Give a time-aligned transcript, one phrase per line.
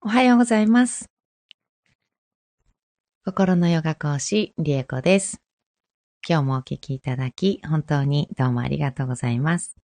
[0.00, 1.10] おはようございます。
[3.24, 5.42] 心のヨガ講師、リエコです。
[6.26, 9.76] 今日もお聞きいただき、本当にどうもありがとうございます。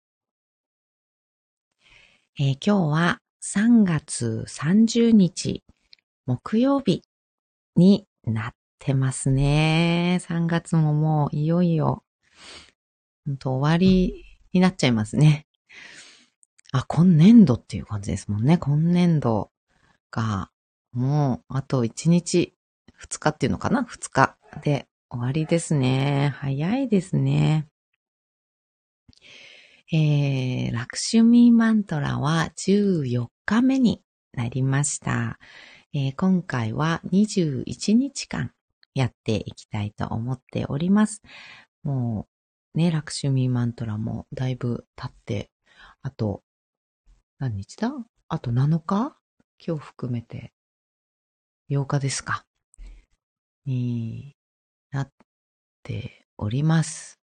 [2.40, 5.64] えー、今日は3月30日、
[6.28, 7.02] 木曜日
[7.76, 10.20] になってますね。
[10.22, 12.04] 3月ももういよいよ、
[13.26, 14.24] 本当終わり
[14.54, 15.48] になっちゃいますね。
[16.72, 18.60] あ、今年度っていう感じですもんね。
[18.60, 19.50] 今年度
[20.14, 20.52] が、
[20.92, 22.56] もう、あと1日、
[23.02, 26.34] 2日っていうのかな ?2 日で終わりですね。
[26.38, 27.68] 早いですね。
[29.92, 34.02] えー、ラクシュミーマントラは14日目に
[34.34, 35.40] なりました。
[35.94, 38.52] えー、今回は21日間
[38.94, 41.22] やっていきたいと思っております。
[41.84, 42.28] も
[42.76, 45.50] う、ね、ラクシュミーマントラもだいぶ経って、
[46.02, 46.44] あと、
[47.40, 47.92] 何日だ？
[48.30, 49.18] あと7日？
[49.66, 50.52] 今日含めて
[51.72, 52.44] 8日ですか
[53.66, 54.36] に
[54.92, 55.10] なっ
[55.84, 57.18] ております。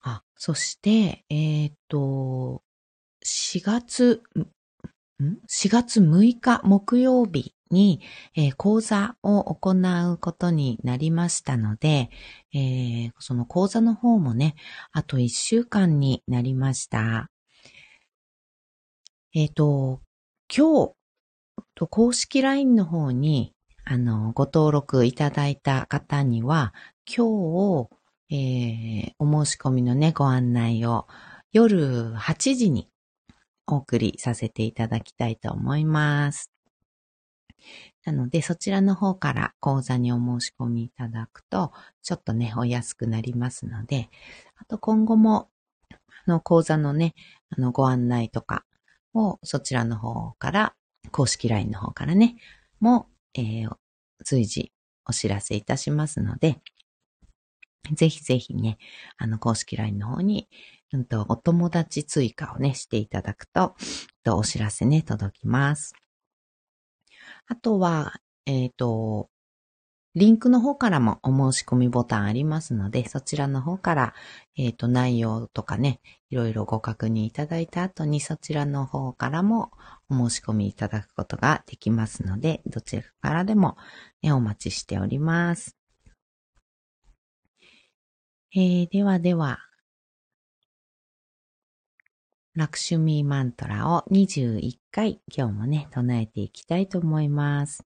[0.00, 2.62] あ、そして、えっ、ー、と、
[3.24, 4.22] 4月、
[5.22, 8.00] ん ?4 月6日木曜日に、
[8.34, 12.10] えー、講座を行うことになりましたので、
[12.52, 14.56] えー、その講座の方もね、
[14.92, 17.30] あと1週間になりました。
[19.38, 20.00] えっ、ー、と、
[20.48, 20.94] 今
[21.74, 23.52] 日、公式 LINE の方に、
[23.84, 26.72] あの、ご登録いただいた方には、
[27.06, 27.90] 今日を、
[28.30, 31.06] えー、お申し込みのね、ご案内を
[31.52, 32.88] 夜8時に
[33.66, 36.50] お送りさせていただきたいと思います。
[38.06, 44.08] なので、そちらの方から講座にお申し込みいただくと、ちょっとね、お安くなりますので、
[44.56, 45.50] あと今後も、
[46.26, 47.12] あの、講座のね、
[47.50, 48.64] あの、ご案内とか、
[49.16, 50.74] をそちらの方から、
[51.10, 52.36] 公式 LINE の方からね、
[52.80, 53.76] も、えー、
[54.24, 54.72] 随時
[55.06, 56.60] お知らせいたしますので、
[57.92, 58.78] ぜひぜひね、
[59.16, 60.48] あの、公式 LINE の方に、
[60.92, 63.76] うんと、お友達追加をね、していただくと、
[64.24, 65.94] とお知らせね、届きます。
[67.46, 68.14] あとは、
[68.46, 69.28] えっ、ー、と、
[70.16, 74.14] リンクの方からもお申し込みボタンありますので、そちらの方から、
[74.56, 76.00] えっ、ー、と、内容とかね、
[76.30, 79.72] いろいろご確認いただいた後に、そちらの方からも
[80.08, 83.76] お申し込みいただくことができますので、どちらからでも、
[84.22, 85.76] ね、お待ちしております。
[88.54, 89.58] えー、ではでは、
[92.54, 97.85] ラクシュミーマントラを21回今日もね、唱えていきたいと思います。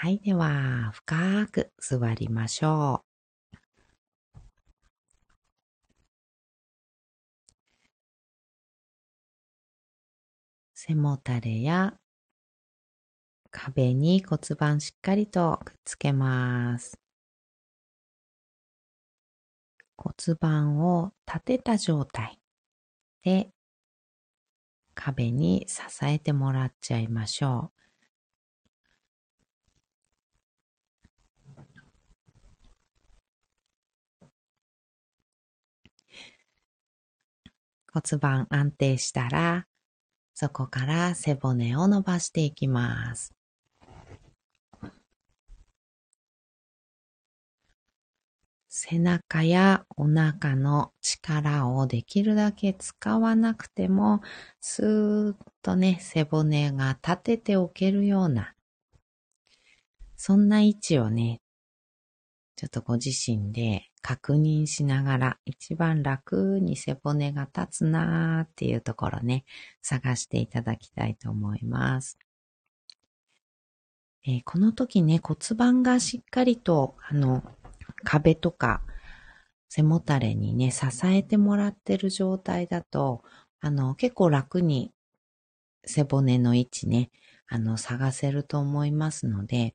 [0.00, 0.20] はい。
[0.20, 4.38] では、深く座りましょう。
[10.72, 11.98] 背もたれや
[13.50, 17.00] 壁に骨盤しっかりとくっつけます。
[19.96, 22.38] 骨盤を立てた状態
[23.24, 23.50] で
[24.94, 27.77] 壁に支えてもらっちゃいましょう。
[38.00, 39.66] 骨盤安定したら、
[40.34, 43.34] そこから背骨を伸ばしていきます。
[48.68, 54.20] 背中やお腹の力をできるだけ使わなくても、
[54.60, 58.54] スーッとね、背骨が立てておけるような、
[60.14, 61.40] そんな位置をね、
[62.54, 69.44] ちょっとご自身で確認しながら一番楽に背骨が立つなーっていうところね、
[69.82, 72.18] 探していただきたいと思います。
[74.26, 77.42] えー、この時ね、骨盤がしっかりと、あの、
[78.04, 78.82] 壁とか
[79.68, 83.22] 背もたれにね、支えてもらってる状態だと、
[83.60, 84.92] あの、結構楽に
[85.84, 87.10] 背骨の位置ね、
[87.48, 89.74] あの、探せると思いますので、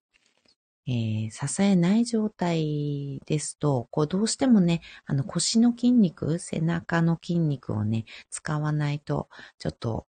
[0.88, 10.08] えー、支えない状態ですと、こうどうしてもね、あの腰の筋肉、背中の筋肉をね、使わないと、ちょっと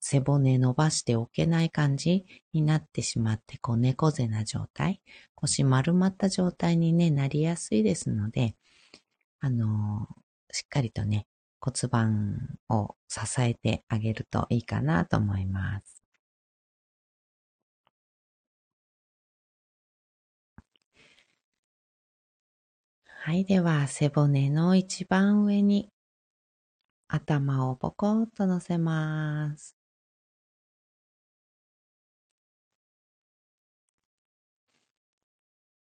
[0.00, 5.00] 背骨伸ばしておけない感じになってしまって、こう猫背な状態、
[5.34, 8.54] 腰丸まった状態に、ね、なりやすいですので、
[9.40, 11.26] あのー、しっかりとね、
[11.60, 16.03] 骨盤を支えてあげるといいかなと思います。
[23.26, 25.88] はい、では背骨の一番上に
[27.08, 29.74] 頭をポコッと乗せます。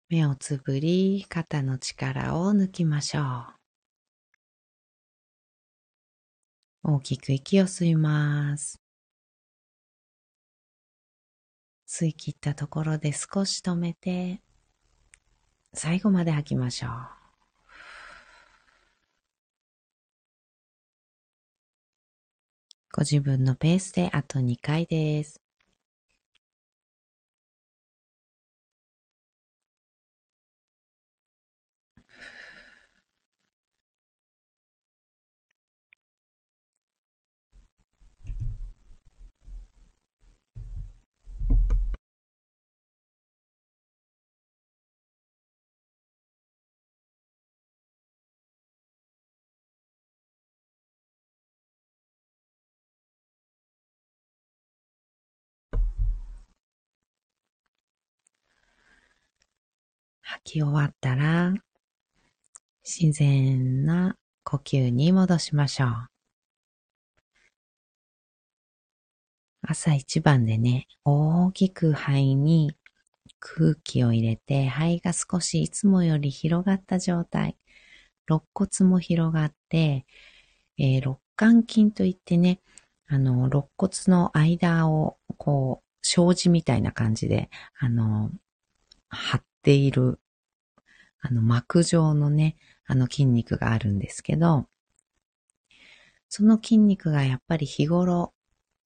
[0.09, 3.21] 目をつぶり、肩の力を抜きましょ
[6.83, 6.94] う。
[6.94, 8.80] 大きく息を吸います。
[11.88, 14.44] 吸い切ったところで少し止めて、
[15.74, 17.22] 最後まで吐きましょう。
[22.94, 25.43] ご自分のペースであと2回です。
[60.44, 61.54] き終わったら、
[62.84, 66.07] 自然な呼吸に戻しましょう。
[69.62, 72.75] 朝一番でね、大きく肺に
[73.40, 77.57] 空気を入れて、肺が少しいつもより広がった状態。
[78.30, 80.06] 肋骨も広がって、
[80.78, 82.62] えー肋間筋といってね、
[83.07, 87.50] あの、肋骨の間を、こう、障子みたいな感じで、
[87.80, 88.31] あの、
[89.10, 90.19] 張っている、
[91.25, 94.67] あの、膜状のね、あの筋肉があるんですけど、
[96.27, 98.33] その筋肉がやっぱり日頃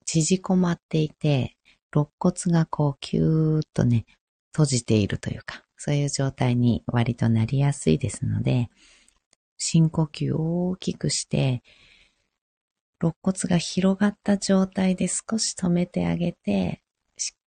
[0.05, 1.57] 縮こまっていて、
[1.91, 4.05] 肋骨がこうキューッとね、
[4.51, 8.69] 閉じているというか、そういう状態に割となりやすいですので、
[9.57, 11.63] 深呼吸を大きくして、
[13.01, 16.83] 肋骨が広がった状態で少し止めてあげて、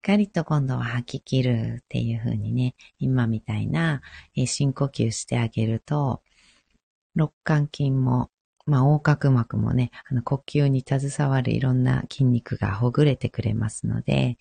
[0.01, 4.01] かりと今度は吐き切るっていう風にね、今みたいな
[4.45, 6.21] 深呼吸してあげると、
[7.15, 8.29] 肋間筋も、
[8.65, 14.38] まあ、横隔膜もね、あの呼吸に携わるいろんな筋肉がほぐれてくれますので、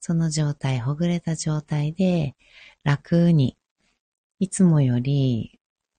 [0.00, 2.36] その状態、ほぐれた状態で
[2.84, 3.56] 楽に、
[4.40, 5.58] いつもより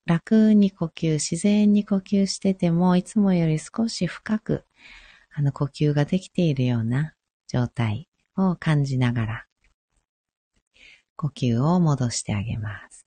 [0.10, 4.66] 楽に呼吸、自然に呼吸してても、いつもより少し深く、
[5.32, 7.14] あの呼吸ができているような
[7.48, 8.09] 状態。
[8.40, 9.46] を感じながら、
[11.16, 13.06] 呼吸を戻してあげます。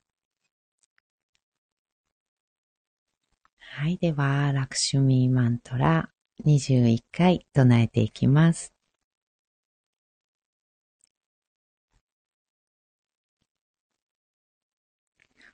[3.58, 3.96] はい。
[3.96, 6.10] では、ラクシュミーマントラ
[6.44, 8.74] 21回唱えていきます。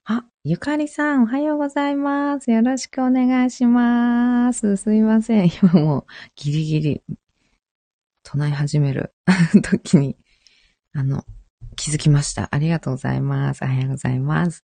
[0.05, 2.51] あ、ゆかりさん、おはようございます。
[2.51, 4.77] よろしくお願いします。
[4.77, 5.51] すいません。
[5.63, 7.03] 今もうギリギリ
[8.31, 9.15] 唱え始める
[9.65, 10.19] 時に、
[10.93, 11.25] あの、
[11.77, 12.55] 気づきました。
[12.55, 13.65] ありがとうございます。
[13.65, 14.67] おはようございます。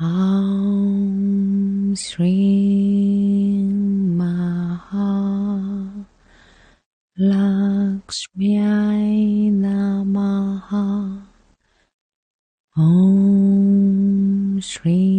[0.00, 3.60] Om Shri
[4.16, 5.10] Maha
[7.18, 8.60] Lakshmi
[9.52, 11.20] Namaha
[12.76, 15.15] Om Shri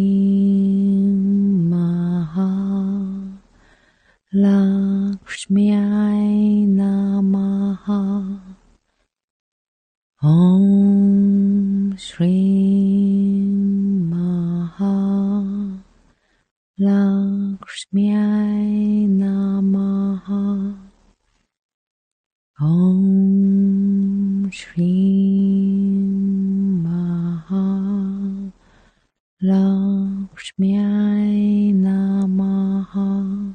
[29.40, 30.26] 拉姆·
[30.56, 30.76] 咪·
[31.80, 33.54] 那玛哈，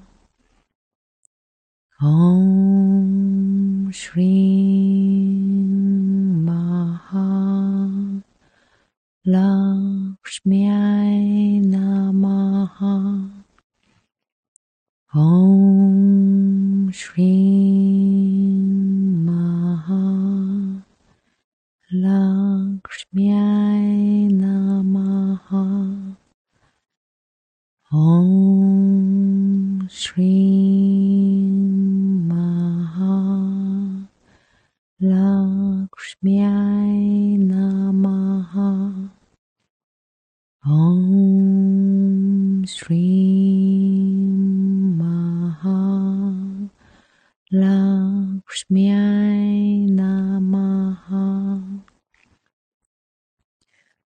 [1.99, 2.07] 唵·
[3.91, 4.52] 舍·瑞。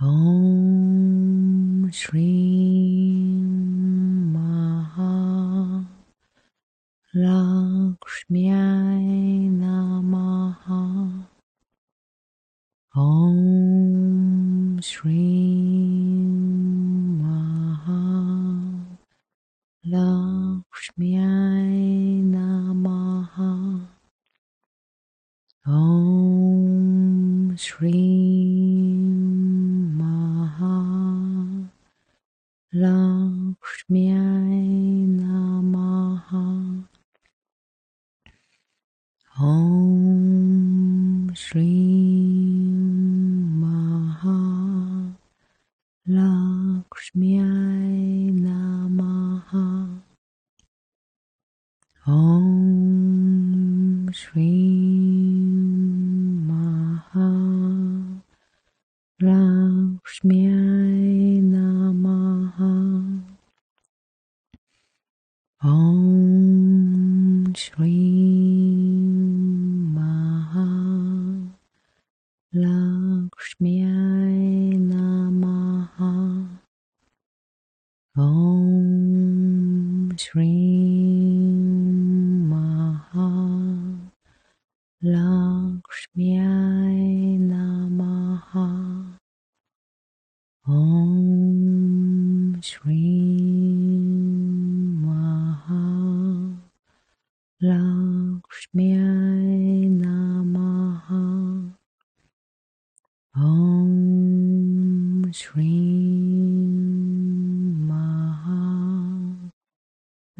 [0.00, 2.22] Om Shri
[4.32, 5.86] Maha
[7.14, 8.67] Lakshmi.
[54.28, 54.44] Shri
[56.48, 57.28] Maha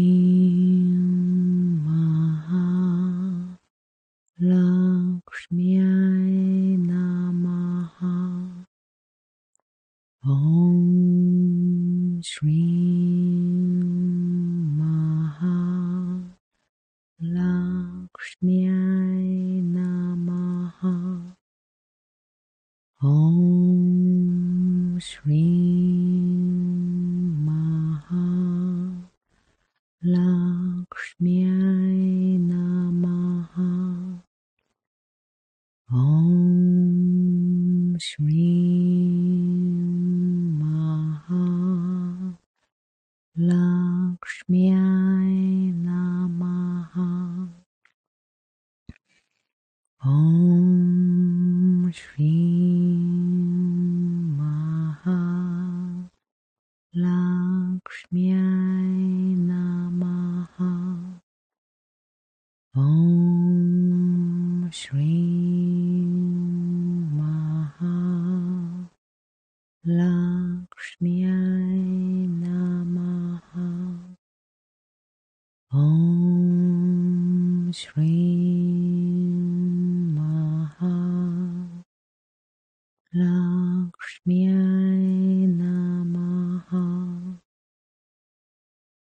[31.24, 31.46] 미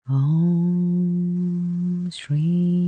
[0.08, 2.85] Om Shri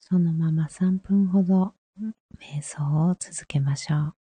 [0.00, 1.72] そのまま3分ほど
[2.38, 4.19] 瞑想を続けましょう。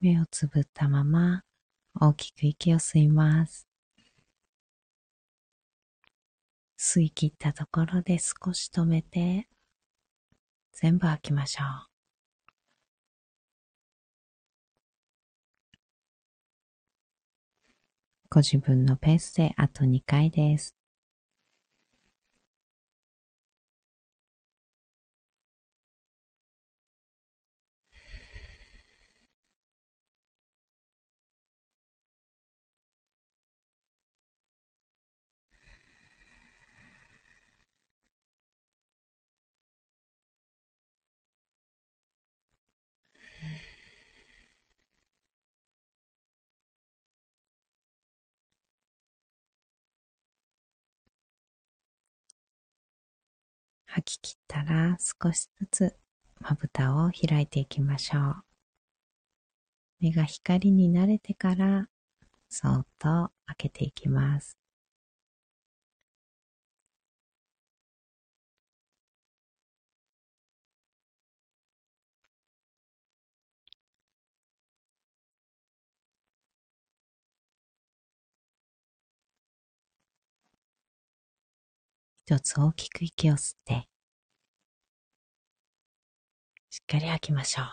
[0.00, 1.42] 目をつぶったまま
[2.00, 3.66] 大きく息を吸います。
[6.78, 9.48] 吸い切ったところで少し止めて
[10.72, 11.88] 全部吐きましょう。
[18.30, 20.77] ご自分のペースであと2回です。
[53.90, 55.96] 吐き切ったら少しずつ
[56.40, 58.44] まぶたを開いていきましょう。
[60.00, 61.88] 目が光に慣れてから
[62.50, 64.56] そっと開けていきます。
[82.28, 83.88] 一つ大きく息を吸って、
[86.68, 87.66] しっかり吐きましょう。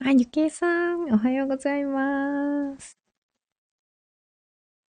[0.00, 2.98] あ、ゆけいさん、おはようございます。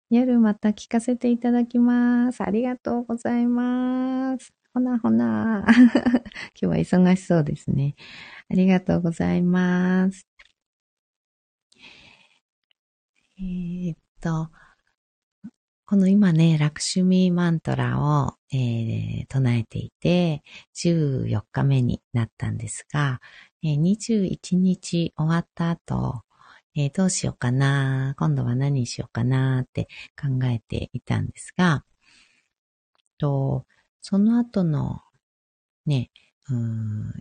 [0.10, 2.42] 夜また聞かせていただきます。
[2.42, 4.61] ありがとうございます。
[4.74, 5.66] ほなほな。
[6.60, 7.96] 今日は忙しそうですね。
[8.50, 10.28] ありがとうございます。
[13.38, 14.50] えー、っと、
[15.86, 20.42] この今ね、ラクシュミーマントラを、えー、唱えていて、
[20.74, 23.20] 14日目になったんですが、
[23.64, 26.24] えー、21日終わった後、
[26.76, 31.84] えー、どうしようかな、今度は何しようかなって考えていたんですが、
[33.18, 33.66] と
[34.02, 35.02] その後の
[35.86, 36.10] ね、
[36.50, 37.14] うん、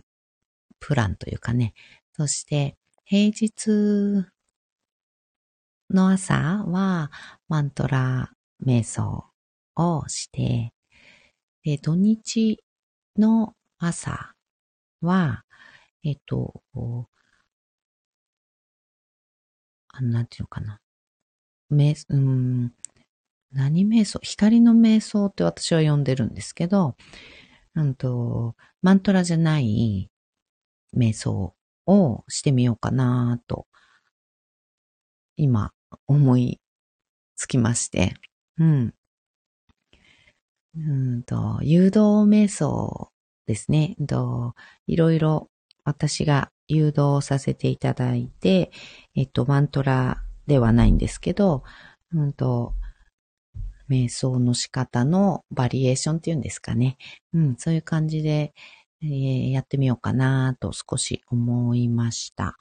[0.79, 1.73] プランというかね、
[2.15, 4.27] そして平日
[5.89, 7.11] の朝は
[7.47, 8.31] マントラ
[8.65, 9.25] 瞑想
[9.75, 10.73] をして、
[11.63, 12.63] で土日
[13.17, 14.33] の朝
[15.01, 15.43] は、
[16.03, 16.63] えっと、
[19.89, 20.79] あなんていうのかな。
[21.69, 22.73] め、うん、
[23.53, 24.19] 何瞑想？
[24.21, 26.95] 光の瞑想って私は呼んでるんですけど、
[27.75, 30.09] うんと、マントラじゃない
[30.95, 31.53] 瞑想
[31.85, 33.67] をしてみようかなと、
[35.35, 35.73] 今
[36.07, 36.59] 思い
[37.35, 38.13] つきまして、
[38.57, 38.93] うん。
[40.75, 43.11] うんと、誘導瞑想
[43.45, 43.95] ですね。
[44.07, 44.55] と
[44.87, 45.49] いろいろ
[45.83, 48.71] 私が誘導させていただいて、
[49.15, 51.63] えっと、マントラではないんですけど、
[52.13, 52.73] うんと、
[53.91, 56.97] 瞑想の仕方のバリエーションっていうんですかね。
[57.33, 58.53] うん、そういう感じで、
[59.03, 62.57] えー、やってみようかなと少し思いました。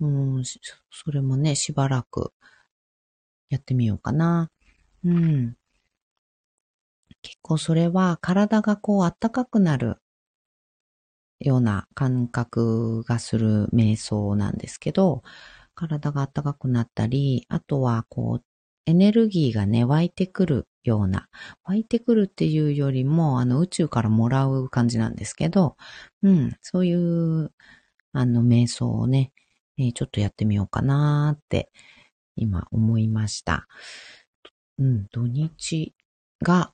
[0.00, 2.32] うん、それもね、しばらく
[3.48, 4.50] やってみようかな。
[5.02, 5.56] うん。
[7.22, 9.96] 結構それは体がこうあったかくなる
[11.40, 15.22] ような感覚がする瞑想なんですけど、
[15.74, 18.44] 体が暖かくなったり、あとはこう、
[18.86, 21.28] エネルギーがね、湧いてくるような、
[21.64, 25.76] 湧いてくるっていうよりも、あの、宇宙からもらう感じなんですけど、
[26.22, 27.52] うん、そういう、
[28.12, 29.32] あの、瞑想をね、
[29.78, 31.70] え、ちょっとやってみようかなーって、
[32.36, 33.66] 今思いました。
[34.78, 35.94] うん、土日
[36.42, 36.72] が、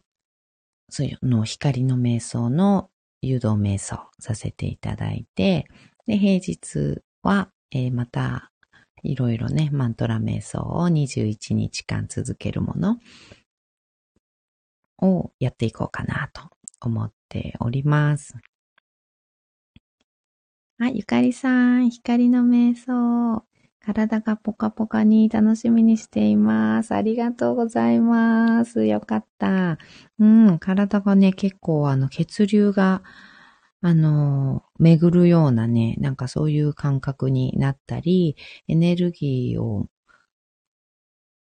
[0.90, 2.90] そういうの光の瞑想の
[3.22, 5.66] 誘導瞑想させていただいて、
[6.06, 8.51] で、平日は、えー、また、
[9.02, 12.98] いろいろね、マントラ瞑想を21日間続けるもの
[14.98, 16.42] をやっていこうかなと
[16.80, 18.34] 思っております。
[20.78, 23.44] あ、ゆかりさん、光の瞑想。
[23.84, 26.94] 体がポカポカに楽しみにしています。
[26.94, 28.86] ありがとうございます。
[28.86, 29.78] よかった。
[30.20, 33.02] うん、体がね、結構あの血流が、
[33.82, 38.36] あの、巡るようなね、なんかそういう感覚になったり、
[38.68, 39.88] エネルギーを、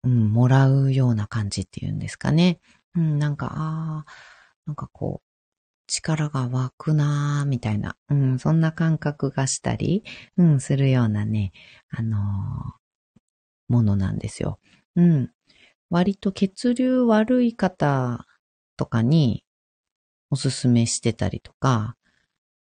[0.04, 2.60] うん、もらうような感じっていうんですかね。
[2.96, 4.12] うん、なんか、ああ、
[4.68, 5.30] なんかこう、
[5.88, 10.04] 力が湧くなーみたいな、うん、そんな感覚がしたり、
[10.38, 11.52] うん、するようなね、
[11.90, 14.60] あのー、ものなんですよ。
[14.96, 15.32] うん。
[15.90, 18.28] 割と血流悪い方
[18.78, 19.44] とかに
[20.30, 21.96] おすすめしてたりとか、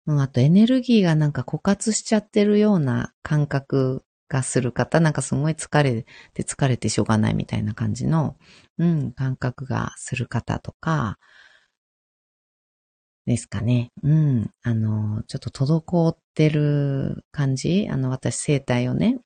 [0.08, 8.36] うん、あとエネルギーがなんか枯渇しちゃってるような感覚がする方、なんかすごい疲れて疲れてしょうがないみたいな感じの、
[8.78, 11.18] うん、感覚がする方とか、
[13.26, 13.92] ですかね。
[14.02, 14.50] うん。
[14.62, 19.18] あの、ちょっと滞ってる感じあの、私生体をね、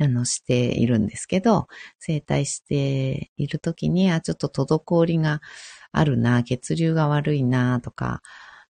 [0.00, 5.40] あの、しているんですけど、生体しているときに、あ、ちょっと滞りが
[5.92, 8.22] あるな、血流が悪いな、とか、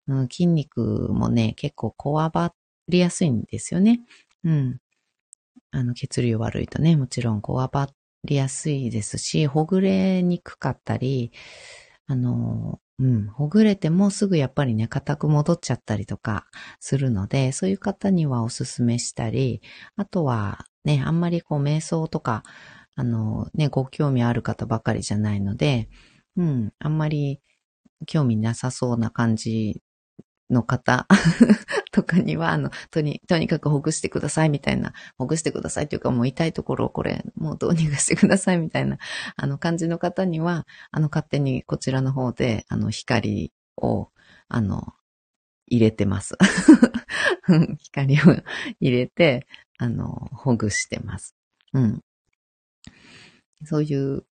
[0.08, 2.54] うん、筋肉もね、結構こわば
[2.88, 4.02] りやすいんですよね。
[4.44, 4.80] うん。
[5.72, 7.90] あの、血流悪いとね、もちろんこわば
[8.24, 11.32] りやすいですし、ほぐれにくかったり、
[12.08, 16.48] あの、うん、ほぐれてもすぐやっぱりね、硬く戻っちゃったりとか
[16.80, 19.62] するので、そういう方にはおすすめしたり、
[19.98, 22.44] あとはね、あんまりこう瞑想とか、
[22.96, 25.90] あのね、ご興味ある方ばかりじゃないので、
[26.38, 27.42] うん、あんまり
[28.08, 29.82] 興味なさそうな感じ
[30.50, 31.08] の方
[31.92, 38.98] とかには、あの、とに、とにかくほぐしてくださいみたいな、ほぐしてくださいというかもう痛いところをこれ、もうどうにかしてくださいみたいな、
[39.36, 44.10] あの感じの方には、あの勝手にこちらの方で、あの光を、
[44.48, 44.94] あの、
[45.68, 46.38] 入れてます。
[47.80, 48.18] 光を
[48.80, 51.36] 入れて、あの、ほぐしてます。
[51.74, 52.02] うん。
[53.66, 54.26] そういう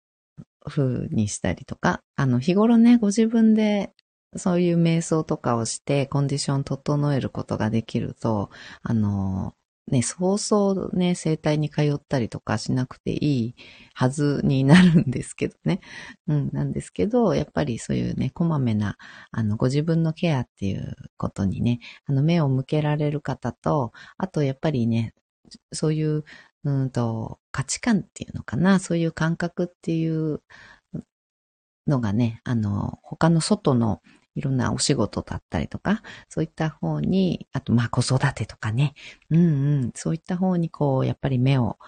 [0.64, 3.92] 風にしたりとか、あの、日頃ね、ご自分で
[4.38, 8.50] そういう瞑想とかをしてコンディション整えることができると、
[8.82, 9.54] あの、
[9.88, 13.16] ね、そうそうね、生体に通ったりとかしなくてい
[13.50, 13.54] い
[13.94, 15.80] はずになるんですけどね。
[16.26, 18.96] うん、なんですけど、やっぱりそういうね、こまめな、
[19.30, 25.14] あの、ご自分のケアっていうことにね、あの、目を向けられる方と、あと、やっぱりね、
[25.72, 26.24] そういう、
[26.64, 30.42] うんと、価値観っていうのかな、そういう感覚っていう
[31.86, 34.02] のがね、あの、他の外の
[34.36, 38.94] いろんなお仕事だったりとか、そういった方に、あとまあ子育てとかね、
[39.30, 39.42] うんう
[39.86, 41.78] ん、そういった方にこう、やっぱり目を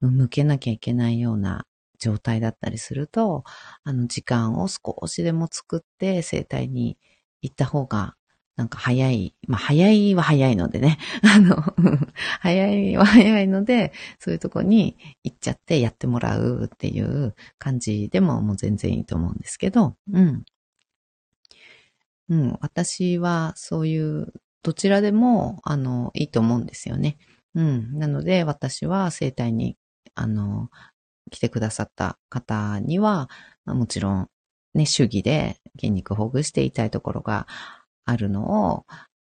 [0.00, 1.66] 向けなきゃいけないような
[1.98, 3.44] 状態だったりすると、
[3.84, 6.96] あの時間を少しでも作って生体に
[7.42, 8.14] 行った方が
[8.58, 11.56] なんか早い、まあ早いは早いのでね、 あの、
[12.40, 20.44] 早いは早いので、そういうとこに行っちゃってやってもらうっていう感じでももう全然いいと思うんですけど、うん。
[22.28, 27.16] うん、私はそういう、どちらでも、あの、いいと思うんですよね。
[27.54, 27.98] うん。
[27.98, 29.76] なので、私は生体に、
[30.14, 30.68] あの、
[31.30, 33.28] 来てくださった方には、
[33.64, 34.28] もちろん、
[34.74, 37.46] ね、主義で筋肉ほぐして痛いところが
[38.04, 38.84] あるのを、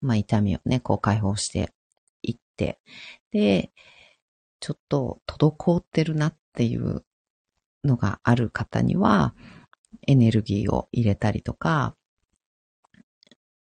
[0.01, 1.71] まあ、痛みをね、こう解放して
[2.23, 2.79] いって、
[3.31, 3.71] で、
[4.59, 7.03] ちょっと滞ってるなっていう
[7.83, 9.35] のがある方には、
[10.07, 11.95] エネルギーを入れたりとか、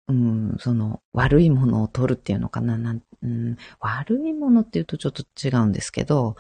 [0.09, 6.37] うん、その、悪いものを取るっていうのかななん、うん、悪いものっていうとちょっと違うんですけど、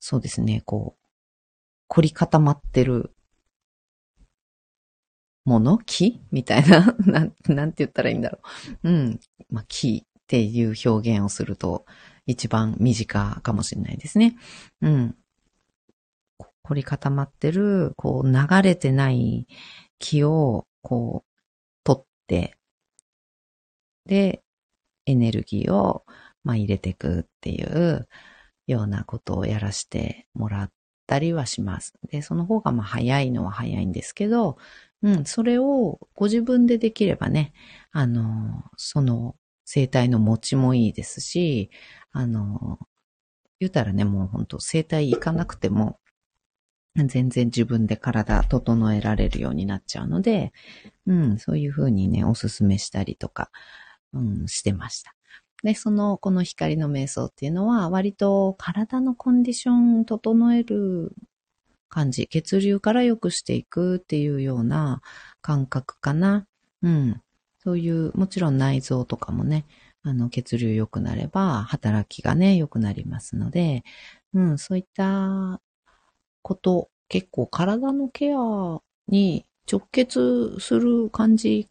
[0.00, 1.04] そうですね、こう、
[1.88, 3.14] 凝り固まってる
[5.44, 8.40] もの木みたいな なん、なんて言ったらいいんだろ
[8.84, 8.90] う。
[8.90, 9.20] うん。
[9.48, 11.86] まあ、木っていう表現をすると
[12.26, 14.36] 一番身近かもしれないですね。
[14.82, 15.16] うん。
[16.62, 19.46] 凝り固まってる、こう流れてない
[19.98, 21.32] 木を、こう、
[21.82, 22.57] 取って、
[24.08, 24.42] で、
[25.06, 26.04] エネルギーを、
[26.42, 28.08] まあ、入れていくっていう
[28.66, 30.72] ようなことをやらせてもらっ
[31.06, 31.94] たりはします。
[32.10, 34.56] で、その方がまあ早いのは早いんですけど、
[35.02, 37.52] うん、それをご自分でできればね、
[37.92, 41.70] あの、その生体の持ちもいいですし、
[42.10, 42.78] あの、
[43.60, 46.00] 言うたらね、もう本当生体行かなくても、
[47.06, 50.52] 全然自分で体整えられるようになっちゃうので、
[51.06, 53.50] うん、そういうふうにね、おすすめしたりとか、
[54.12, 55.14] うん、してました。
[55.62, 61.12] で、その、この光の瞑想っていうのは、割と体のコンディション整える
[61.88, 65.02] 感じ、血流から良くしていくっていうような
[65.40, 66.46] 感覚かな。
[66.82, 67.20] うん。
[67.58, 69.66] そういう、もちろん内臓とかもね、
[70.02, 73.82] あの、血流良くなれば、働きがね、良くなりますので、
[74.32, 75.60] うん、そういった
[76.42, 81.68] こと、結構体のケアに直結する感じ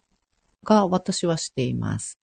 [0.67, 2.19] が私はしています。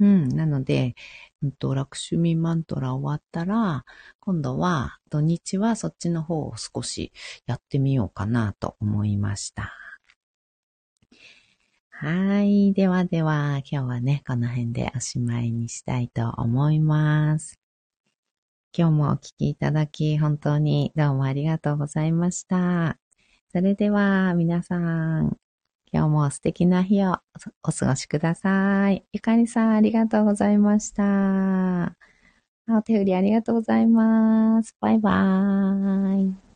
[0.00, 0.28] うん。
[0.28, 0.94] なので、
[1.42, 3.84] うんと、ラクシュミマントラ終わったら、
[4.20, 7.12] 今度は土日はそっちの方を少し
[7.46, 9.72] やってみようかなと思いました。
[11.90, 12.72] はい。
[12.74, 17.58] ではでは、今日はね、この辺でおしまいにしたいと思います。
[18.76, 22.98] 今日もお聴きいただき、本当にどうもありがとうございました。
[23.50, 25.38] それでは、皆さん、
[25.92, 27.18] 今日も素敵な日を
[27.62, 29.04] お過ごしください。
[29.12, 31.96] ゆかりさん、ありがとうございました。
[32.70, 34.76] お手振りありがとうございます。
[34.80, 36.47] バイバーイ。